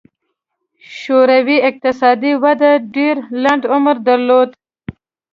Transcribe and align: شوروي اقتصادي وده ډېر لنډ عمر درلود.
شوروي 0.99 1.57
اقتصادي 1.69 2.31
وده 2.43 2.71
ډېر 2.95 3.15
لنډ 3.43 3.63
عمر 3.73 3.95
درلود. 4.07 4.49